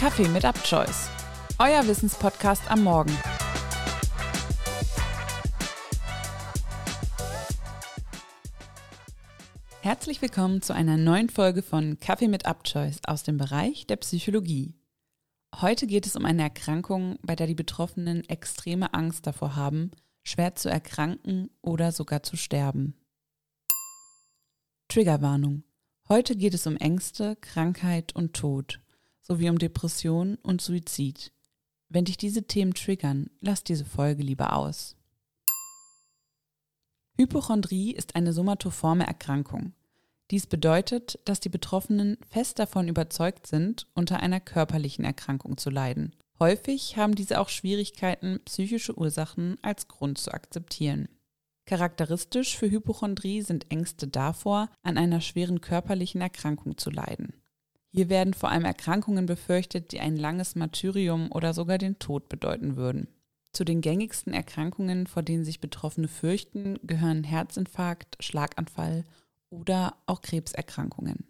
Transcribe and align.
Kaffee 0.00 0.28
mit 0.28 0.44
UpChoice, 0.46 1.10
euer 1.58 1.86
Wissenspodcast 1.86 2.70
am 2.70 2.84
Morgen. 2.84 3.14
Herzlich 9.82 10.22
willkommen 10.22 10.62
zu 10.62 10.72
einer 10.72 10.96
neuen 10.96 11.28
Folge 11.28 11.60
von 11.60 12.00
Kaffee 12.00 12.28
mit 12.28 12.48
UpChoice 12.48 13.00
aus 13.06 13.24
dem 13.24 13.36
Bereich 13.36 13.86
der 13.88 13.96
Psychologie. 13.96 14.72
Heute 15.54 15.86
geht 15.86 16.06
es 16.06 16.16
um 16.16 16.24
eine 16.24 16.44
Erkrankung, 16.44 17.18
bei 17.20 17.36
der 17.36 17.46
die 17.46 17.54
Betroffenen 17.54 18.26
extreme 18.26 18.94
Angst 18.94 19.26
davor 19.26 19.54
haben, 19.54 19.90
schwer 20.22 20.54
zu 20.54 20.70
erkranken 20.70 21.50
oder 21.60 21.92
sogar 21.92 22.22
zu 22.22 22.38
sterben. 22.38 22.94
Triggerwarnung. 24.88 25.64
Heute 26.08 26.36
geht 26.36 26.54
es 26.54 26.66
um 26.66 26.78
Ängste, 26.78 27.36
Krankheit 27.42 28.16
und 28.16 28.32
Tod 28.32 28.80
sowie 29.30 29.48
um 29.48 29.58
Depression 29.60 30.38
und 30.42 30.60
Suizid. 30.60 31.32
Wenn 31.88 32.04
dich 32.04 32.16
diese 32.16 32.48
Themen 32.48 32.74
triggern, 32.74 33.30
lass 33.40 33.62
diese 33.62 33.84
Folge 33.84 34.24
lieber 34.24 34.56
aus. 34.56 34.96
Hypochondrie 37.16 37.92
ist 37.92 38.16
eine 38.16 38.32
somatoforme 38.32 39.06
Erkrankung. 39.06 39.72
Dies 40.32 40.48
bedeutet, 40.48 41.20
dass 41.26 41.38
die 41.38 41.48
Betroffenen 41.48 42.18
fest 42.28 42.58
davon 42.58 42.88
überzeugt 42.88 43.46
sind, 43.46 43.86
unter 43.94 44.18
einer 44.18 44.40
körperlichen 44.40 45.04
Erkrankung 45.04 45.56
zu 45.58 45.70
leiden. 45.70 46.16
Häufig 46.40 46.96
haben 46.96 47.14
diese 47.14 47.40
auch 47.40 47.50
Schwierigkeiten, 47.50 48.40
psychische 48.46 48.98
Ursachen 48.98 49.58
als 49.62 49.86
Grund 49.86 50.18
zu 50.18 50.32
akzeptieren. 50.32 51.08
Charakteristisch 51.66 52.56
für 52.56 52.68
Hypochondrie 52.68 53.42
sind 53.42 53.70
Ängste 53.70 54.08
davor, 54.08 54.70
an 54.82 54.98
einer 54.98 55.20
schweren 55.20 55.60
körperlichen 55.60 56.20
Erkrankung 56.20 56.78
zu 56.78 56.90
leiden. 56.90 57.39
Hier 57.92 58.08
werden 58.08 58.34
vor 58.34 58.50
allem 58.50 58.64
Erkrankungen 58.64 59.26
befürchtet, 59.26 59.92
die 59.92 60.00
ein 60.00 60.16
langes 60.16 60.54
Martyrium 60.54 61.32
oder 61.32 61.54
sogar 61.54 61.78
den 61.78 61.98
Tod 61.98 62.28
bedeuten 62.28 62.76
würden. 62.76 63.08
Zu 63.52 63.64
den 63.64 63.80
gängigsten 63.80 64.32
Erkrankungen, 64.32 65.08
vor 65.08 65.24
denen 65.24 65.44
sich 65.44 65.60
Betroffene 65.60 66.06
fürchten, 66.06 66.78
gehören 66.84 67.24
Herzinfarkt, 67.24 68.16
Schlaganfall 68.20 69.04
oder 69.50 69.96
auch 70.06 70.22
Krebserkrankungen. 70.22 71.26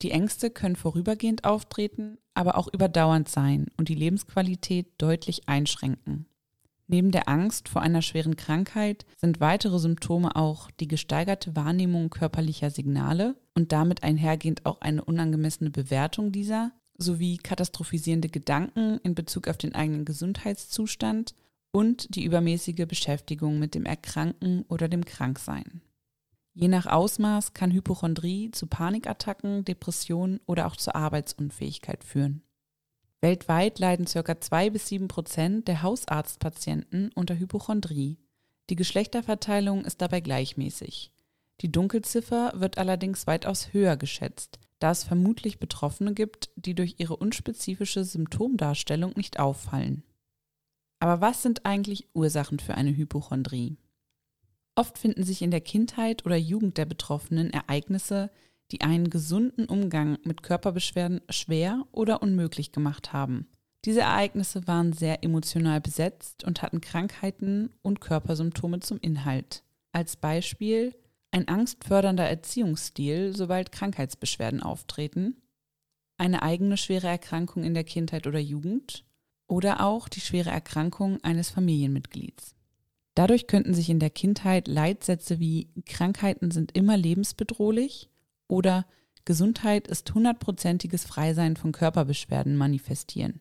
Die 0.00 0.10
Ängste 0.10 0.50
können 0.50 0.76
vorübergehend 0.76 1.44
auftreten, 1.44 2.18
aber 2.32 2.56
auch 2.56 2.72
überdauernd 2.72 3.28
sein 3.28 3.66
und 3.76 3.88
die 3.88 3.94
Lebensqualität 3.94 4.86
deutlich 4.98 5.48
einschränken. 5.48 6.26
Neben 6.86 7.12
der 7.12 7.28
Angst 7.28 7.68
vor 7.68 7.80
einer 7.82 8.02
schweren 8.02 8.36
Krankheit 8.36 9.06
sind 9.16 9.40
weitere 9.40 9.78
Symptome 9.78 10.36
auch 10.36 10.70
die 10.72 10.88
gesteigerte 10.88 11.56
Wahrnehmung 11.56 12.10
körperlicher 12.10 12.70
Signale 12.70 13.36
und 13.54 13.72
damit 13.72 14.02
einhergehend 14.02 14.66
auch 14.66 14.80
eine 14.80 15.02
unangemessene 15.02 15.70
Bewertung 15.70 16.30
dieser, 16.30 16.72
sowie 16.98 17.38
katastrophisierende 17.38 18.28
Gedanken 18.28 18.98
in 19.02 19.14
Bezug 19.14 19.48
auf 19.48 19.56
den 19.56 19.74
eigenen 19.74 20.04
Gesundheitszustand 20.04 21.34
und 21.72 22.14
die 22.14 22.24
übermäßige 22.24 22.86
Beschäftigung 22.86 23.58
mit 23.58 23.74
dem 23.74 23.86
Erkranken 23.86 24.64
oder 24.68 24.88
dem 24.88 25.04
Kranksein. 25.04 25.80
Je 26.52 26.68
nach 26.68 26.86
Ausmaß 26.86 27.52
kann 27.52 27.72
Hypochondrie 27.72 28.52
zu 28.52 28.68
Panikattacken, 28.68 29.64
Depressionen 29.64 30.38
oder 30.46 30.66
auch 30.66 30.76
zur 30.76 30.94
Arbeitsunfähigkeit 30.94 32.04
führen. 32.04 32.42
Weltweit 33.24 33.78
leiden 33.78 34.04
ca. 34.04 34.38
2 34.38 34.68
bis 34.68 34.88
7 34.88 35.08
Prozent 35.08 35.66
der 35.66 35.80
Hausarztpatienten 35.80 37.10
unter 37.14 37.38
Hypochondrie. 37.38 38.18
Die 38.68 38.76
Geschlechterverteilung 38.76 39.86
ist 39.86 40.02
dabei 40.02 40.20
gleichmäßig. 40.20 41.10
Die 41.62 41.72
Dunkelziffer 41.72 42.52
wird 42.56 42.76
allerdings 42.76 43.26
weitaus 43.26 43.72
höher 43.72 43.96
geschätzt, 43.96 44.58
da 44.78 44.90
es 44.90 45.04
vermutlich 45.04 45.58
Betroffene 45.58 46.12
gibt, 46.12 46.50
die 46.56 46.74
durch 46.74 46.96
ihre 46.98 47.16
unspezifische 47.16 48.04
Symptomdarstellung 48.04 49.14
nicht 49.16 49.40
auffallen. 49.40 50.02
Aber 50.98 51.22
was 51.22 51.42
sind 51.42 51.64
eigentlich 51.64 52.10
Ursachen 52.12 52.58
für 52.58 52.74
eine 52.74 52.94
Hypochondrie? 52.94 53.78
Oft 54.74 54.98
finden 54.98 55.24
sich 55.24 55.40
in 55.40 55.50
der 55.50 55.62
Kindheit 55.62 56.26
oder 56.26 56.36
Jugend 56.36 56.76
der 56.76 56.84
Betroffenen 56.84 57.54
Ereignisse, 57.54 58.30
die 58.72 58.80
einen 58.80 59.10
gesunden 59.10 59.66
Umgang 59.66 60.18
mit 60.24 60.42
Körperbeschwerden 60.42 61.20
schwer 61.28 61.84
oder 61.92 62.22
unmöglich 62.22 62.72
gemacht 62.72 63.12
haben. 63.12 63.46
Diese 63.84 64.00
Ereignisse 64.00 64.66
waren 64.66 64.92
sehr 64.92 65.22
emotional 65.22 65.80
besetzt 65.80 66.44
und 66.44 66.62
hatten 66.62 66.80
Krankheiten 66.80 67.70
und 67.82 68.00
Körpersymptome 68.00 68.80
zum 68.80 68.98
Inhalt. 69.00 69.62
Als 69.92 70.16
Beispiel 70.16 70.94
ein 71.30 71.48
angstfördernder 71.48 72.26
Erziehungsstil, 72.28 73.36
sobald 73.36 73.72
Krankheitsbeschwerden 73.72 74.62
auftreten, 74.62 75.36
eine 76.16 76.42
eigene 76.42 76.76
schwere 76.76 77.08
Erkrankung 77.08 77.64
in 77.64 77.74
der 77.74 77.84
Kindheit 77.84 78.26
oder 78.26 78.38
Jugend 78.38 79.04
oder 79.46 79.84
auch 79.84 80.08
die 80.08 80.20
schwere 80.20 80.50
Erkrankung 80.50 81.22
eines 81.22 81.50
Familienmitglieds. 81.50 82.54
Dadurch 83.14 83.46
könnten 83.46 83.74
sich 83.74 83.90
in 83.90 84.00
der 84.00 84.10
Kindheit 84.10 84.66
Leitsätze 84.66 85.38
wie 85.40 85.68
Krankheiten 85.86 86.50
sind 86.50 86.76
immer 86.76 86.96
lebensbedrohlich 86.96 88.10
oder 88.54 88.86
Gesundheit 89.24 89.88
ist 89.88 90.14
hundertprozentiges 90.14 91.04
Freisein 91.04 91.56
von 91.56 91.72
Körperbeschwerden 91.72 92.56
manifestieren. 92.56 93.40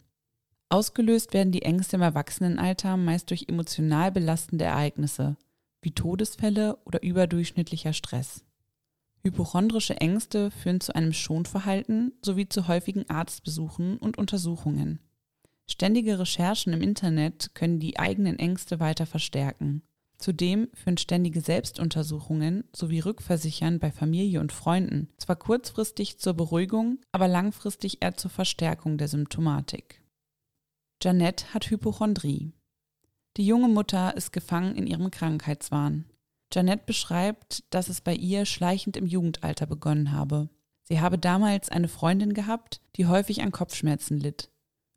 Ausgelöst 0.69 1.34
werden 1.34 1.51
die 1.51 1.62
Ängste 1.62 1.97
im 1.97 2.01
Erwachsenenalter 2.01 2.97
meist 2.97 3.29
durch 3.29 3.46
emotional 3.47 4.12
belastende 4.12 4.66
Ereignisse, 4.66 5.38
wie 5.84 5.91
Todesfälle 5.91 6.78
oder 6.85 7.03
überdurchschnittlicher 7.03 7.94
Stress. 7.94 8.44
Hypochondrische 9.22 9.97
Ängste 9.97 10.50
führen 10.50 10.81
zu 10.81 10.96
einem 10.96 11.13
Schonverhalten 11.13 12.13
sowie 12.24 12.50
zu 12.50 12.68
häufigen 12.68 13.07
Arztbesuchen 13.07 13.97
und 13.97 14.18
Untersuchungen. 14.18 15.00
Ständige 15.68 16.18
Recherchen 16.18 16.74
im 16.74 16.81
Internet 16.81 17.53
können 17.53 17.80
die 17.80 18.00
eigenen 18.00 18.40
Ängste 18.40 18.80
weiter 18.80 19.06
verstärken. 19.06 19.84
Zudem 20.23 20.69
führen 20.73 20.97
ständige 20.97 21.41
Selbstuntersuchungen 21.41 22.63
sowie 22.73 23.01
Rückversichern 23.01 23.79
bei 23.79 23.91
Familie 23.91 24.39
und 24.39 24.53
Freunden 24.53 25.09
zwar 25.17 25.35
kurzfristig 25.35 26.17
zur 26.17 26.34
Beruhigung, 26.34 27.00
aber 27.11 27.28
langfristig 27.28 28.01
eher 28.01 28.16
zur 28.16 28.31
Verstärkung 28.31 28.97
der 28.97 29.09
Symptomatik. 29.09 30.01
Janette 31.01 31.53
hat 31.53 31.69
Hypochondrie. 31.69 32.53
Die 33.35 33.45
junge 33.45 33.67
Mutter 33.67 34.16
ist 34.16 34.31
gefangen 34.31 34.78
in 34.78 34.88
ihrem 34.88 35.12
Krankheitswahn. 35.12 36.06
Janette 36.53 36.85
beschreibt, 36.85 37.66
dass 37.69 37.89
es 37.89 38.00
bei 38.00 38.16
ihr 38.16 38.45
schleichend 38.45 38.95
im 38.95 39.07
Jugendalter 39.07 39.66
begonnen 39.66 40.13
habe. 40.13 40.47
Sie 40.83 41.01
habe 41.01 41.17
damals 41.17 41.67
eine 41.67 41.89
Freundin 41.89 42.33
gehabt, 42.33 42.79
die 42.95 43.07
häufig 43.07 43.41
an 43.41 43.51
Kopfschmerzen 43.51 44.22
litt. 44.22 44.50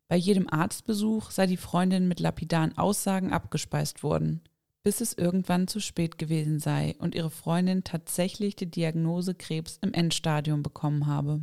Bei 0.06 0.14
jedem 0.14 0.48
Arztbesuch 0.48 1.32
sei 1.32 1.48
die 1.48 1.56
Freundin 1.56 2.06
mit 2.06 2.20
lapidaren 2.20 2.78
Aussagen 2.78 3.32
abgespeist 3.32 4.04
worden 4.04 4.40
bis 4.86 5.00
es 5.00 5.14
irgendwann 5.14 5.66
zu 5.66 5.80
spät 5.80 6.16
gewesen 6.16 6.60
sei 6.60 6.94
und 7.00 7.16
ihre 7.16 7.30
Freundin 7.30 7.82
tatsächlich 7.82 8.54
die 8.54 8.70
Diagnose 8.70 9.34
Krebs 9.34 9.80
im 9.82 9.92
Endstadium 9.92 10.62
bekommen 10.62 11.08
habe. 11.08 11.40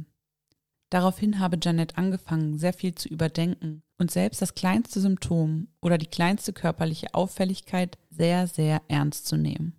Daraufhin 0.90 1.40
habe 1.40 1.58
Janet 1.62 1.98
angefangen, 1.98 2.58
sehr 2.58 2.72
viel 2.72 2.96
zu 2.96 3.10
überdenken 3.10 3.84
und 3.98 4.12
selbst 4.12 4.42
das 4.42 4.56
kleinste 4.56 5.02
Symptom 5.02 5.68
oder 5.82 5.98
die 5.98 6.06
kleinste 6.06 6.54
körperliche 6.54 7.14
Auffälligkeit 7.14 7.98
sehr, 8.10 8.48
sehr 8.48 8.82
ernst 8.88 9.28
zu 9.28 9.36
nehmen. 9.36 9.74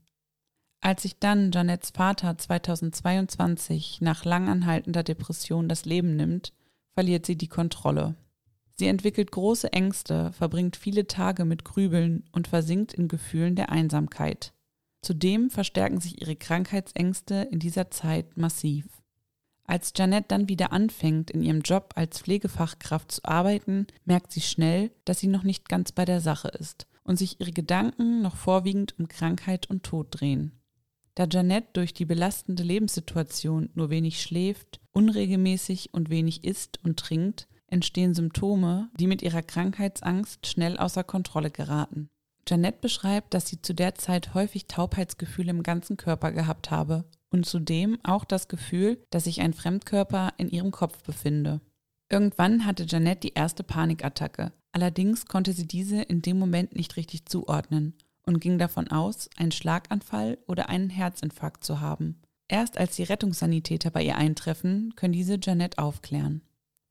Als 0.83 1.01
sich 1.01 1.19
dann 1.19 1.51
Janets 1.51 1.89
Vater 1.89 2.37
2022 2.37 4.03
nach 4.03 4.27
langanhaltender 4.27 5.03
Depression 5.03 5.71
das 5.71 5.87
Leben 5.87 6.17
nimmt, 6.17 6.53
verliert 6.93 7.25
sie 7.25 7.37
die 7.37 7.49
Kontrolle. 7.49 8.15
Sie 8.77 8.87
entwickelt 8.87 9.31
große 9.31 9.73
Ängste, 9.73 10.33
verbringt 10.33 10.77
viele 10.77 11.07
Tage 11.07 11.45
mit 11.45 11.65
Grübeln 11.65 12.25
und 12.33 12.49
versinkt 12.49 12.93
in 12.93 13.09
Gefühlen 13.09 13.55
der 13.55 13.71
Einsamkeit. 13.71 14.53
Zudem 15.03 15.51
verstärken 15.51 16.01
sich 16.01 16.21
ihre 16.21 16.35
Krankheitsängste 16.35 17.49
in 17.51 17.59
dieser 17.59 17.91
Zeit 17.91 18.37
massiv. 18.37 18.87
Als 19.67 19.93
Janette 19.97 20.27
dann 20.29 20.49
wieder 20.49 20.73
anfängt, 20.73 21.31
in 21.31 21.43
ihrem 21.43 21.61
Job 21.61 21.93
als 21.95 22.21
Pflegefachkraft 22.21 23.13
zu 23.13 23.25
arbeiten, 23.25 23.87
merkt 24.05 24.33
sie 24.33 24.41
schnell, 24.41 24.91
dass 25.05 25.21
sie 25.21 25.29
noch 25.29 25.43
nicht 25.43 25.69
ganz 25.69 25.93
bei 25.93 26.05
der 26.05 26.21
Sache 26.21 26.49
ist 26.49 26.87
und 27.03 27.17
sich 27.17 27.41
ihre 27.41 27.53
Gedanken 27.53 28.23
noch 28.23 28.37
vorwiegend 28.37 28.99
um 28.99 29.09
Krankheit 29.09 29.71
und 29.71 29.83
Tod 29.85 30.09
drehen. 30.11 30.61
Da 31.15 31.27
Janette 31.31 31.69
durch 31.75 31.95
die 31.95 32.05
belastende 32.05 32.63
Lebenssituation 32.63 33.71
nur 33.75 33.89
wenig 33.89 34.21
schläft, 34.21 34.81
unregelmäßig 34.93 35.95
und 35.95 36.11
wenig 36.11 36.45
isst 36.45 36.81
und 36.83 36.99
trinkt, 36.99 37.47
entstehen 37.75 38.15
Symptome, 38.15 38.89
die 38.99 39.07
mit 39.07 39.21
ihrer 39.21 39.43
Krankheitsangst 39.43 40.47
schnell 40.47 40.79
außer 40.79 41.05
Kontrolle 41.05 41.51
geraten. 41.51 42.09
Janette 42.49 42.79
beschreibt, 42.81 43.35
dass 43.35 43.49
sie 43.49 43.61
zu 43.61 43.75
der 43.75 43.97
Zeit 43.97 44.33
häufig 44.33 44.67
Taubheitsgefühle 44.67 45.51
im 45.51 45.63
ganzen 45.63 45.97
Körper 45.97 46.33
gehabt 46.33 46.71
habe 46.71 47.05
und 47.31 47.45
zudem 47.45 47.99
auch 48.05 48.25
das 48.25 48.49
Gefühl, 48.49 49.03
dass 49.11 49.25
sich 49.25 49.41
ein 49.41 49.55
Fremdkörper 49.55 50.35
in 50.37 50.49
ihrem 50.49 50.71
Kopf 50.71 51.03
befinde. 51.03 51.61
Irgendwann 52.11 52.65
hatte 52.65 52.85
Janette 52.87 53.21
die 53.21 53.35
erste 53.35 53.65
Panikattacke. 53.65 54.53
Allerdings 54.73 55.27
konnte 55.27 55.53
sie 55.53 55.67
diese 55.67 56.03
in 56.03 56.23
dem 56.23 56.39
Moment 56.39 56.77
nicht 56.77 56.97
richtig 56.97 57.27
zuordnen 57.27 57.95
und 58.27 58.41
ging 58.41 58.59
davon 58.59 58.89
aus, 58.89 59.29
einen 59.37 59.53
Schlaganfall 59.53 60.39
oder 60.47 60.69
einen 60.69 60.91
Herzinfarkt 60.91 61.65
zu 61.65 61.81
haben. 61.81 62.21
Erst 62.47 62.79
als 62.79 62.97
die 62.97 63.05
Rettungssanitäter 63.05 63.91
bei 63.91 64.03
ihr 64.03 64.17
eintreffen, 64.17 64.95
können 64.97 65.13
diese 65.13 65.39
Janette 65.43 65.79
aufklären. 65.79 66.43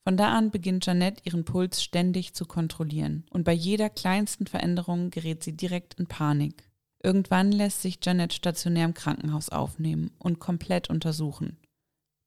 Von 0.03 0.17
da 0.17 0.37
an 0.37 0.51
beginnt 0.51 0.85
Janette 0.85 1.21
ihren 1.23 1.45
Puls 1.45 1.81
ständig 1.81 2.33
zu 2.33 2.45
kontrollieren 2.45 3.25
und 3.29 3.45
bei 3.45 3.53
jeder 3.53 3.89
kleinsten 3.89 4.47
Veränderung 4.47 5.11
gerät 5.11 5.43
sie 5.43 5.55
direkt 5.55 5.93
in 5.93 6.07
Panik. 6.07 6.69
Irgendwann 7.01 7.51
lässt 7.51 7.81
sich 7.81 7.99
Janette 8.01 8.35
stationär 8.35 8.85
im 8.85 8.93
Krankenhaus 8.93 9.49
aufnehmen 9.49 10.11
und 10.19 10.39
komplett 10.39 10.89
untersuchen. 10.89 11.57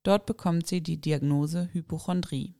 Dort 0.05 0.25
bekommt 0.25 0.67
sie 0.67 0.83
die 0.83 1.01
Diagnose 1.01 1.69
Hypochondrie. 1.73 2.55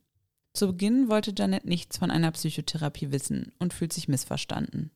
Zu 0.53 0.67
Beginn 0.67 1.09
wollte 1.09 1.33
Janette 1.35 1.67
nichts 1.67 1.97
von 1.97 2.11
einer 2.11 2.31
Psychotherapie 2.31 3.11
wissen 3.11 3.53
und 3.59 3.73
fühlt 3.73 3.93
sich 3.93 4.07
missverstanden. 4.07 4.91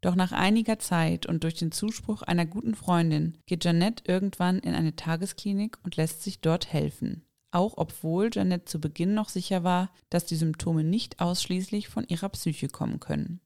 Doch 0.00 0.14
nach 0.14 0.32
einiger 0.32 0.78
Zeit 0.78 1.26
und 1.26 1.44
durch 1.44 1.54
den 1.54 1.72
Zuspruch 1.72 2.22
einer 2.22 2.46
guten 2.46 2.74
Freundin 2.74 3.38
geht 3.46 3.64
Janette 3.64 4.04
irgendwann 4.06 4.58
in 4.60 4.74
eine 4.74 4.96
Tagesklinik 4.96 5.78
und 5.84 5.96
lässt 5.96 6.22
sich 6.22 6.40
dort 6.40 6.72
helfen 6.72 7.24
auch 7.50 7.74
obwohl 7.76 8.30
Janet 8.32 8.68
zu 8.68 8.80
Beginn 8.80 9.14
noch 9.14 9.28
sicher 9.28 9.64
war, 9.64 9.90
dass 10.08 10.26
die 10.26 10.36
Symptome 10.36 10.84
nicht 10.84 11.20
ausschließlich 11.20 11.88
von 11.88 12.06
ihrer 12.06 12.28
Psyche 12.28 12.68
kommen 12.68 13.00
können. 13.00 13.40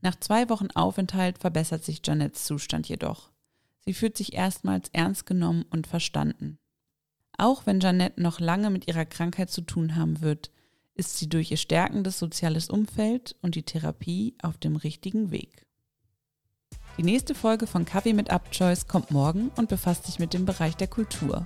Nach 0.00 0.16
zwei 0.18 0.48
Wochen 0.48 0.70
Aufenthalt 0.74 1.38
verbessert 1.38 1.84
sich 1.84 2.00
Janets 2.04 2.44
Zustand 2.44 2.88
jedoch. 2.88 3.30
Sie 3.84 3.94
fühlt 3.94 4.16
sich 4.16 4.34
erstmals 4.34 4.88
ernst 4.92 5.26
genommen 5.26 5.64
und 5.70 5.86
verstanden. 5.86 6.58
Auch 7.38 7.66
wenn 7.66 7.80
Janet 7.80 8.18
noch 8.18 8.40
lange 8.40 8.70
mit 8.70 8.88
ihrer 8.88 9.04
Krankheit 9.04 9.50
zu 9.50 9.60
tun 9.60 9.96
haben 9.96 10.20
wird, 10.20 10.50
ist 10.94 11.18
sie 11.18 11.28
durch 11.28 11.50
ihr 11.50 11.56
stärkendes 11.56 12.18
soziales 12.18 12.70
Umfeld 12.70 13.36
und 13.42 13.54
die 13.54 13.62
Therapie 13.62 14.34
auf 14.42 14.58
dem 14.58 14.76
richtigen 14.76 15.30
Weg. 15.30 15.66
Die 16.98 17.02
nächste 17.02 17.34
Folge 17.34 17.66
von 17.66 17.84
Kaffee 17.84 18.14
mit 18.14 18.30
Upchoice 18.30 18.88
kommt 18.88 19.10
morgen 19.10 19.50
und 19.56 19.68
befasst 19.68 20.06
sich 20.06 20.18
mit 20.18 20.32
dem 20.32 20.46
Bereich 20.46 20.76
der 20.76 20.88
Kultur. 20.88 21.44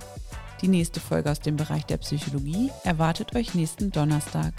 Die 0.61 0.67
nächste 0.67 0.99
Folge 0.99 1.31
aus 1.31 1.39
dem 1.39 1.55
Bereich 1.55 1.85
der 1.85 1.97
Psychologie 1.97 2.69
erwartet 2.83 3.35
euch 3.35 3.55
nächsten 3.55 3.89
Donnerstag. 3.89 4.53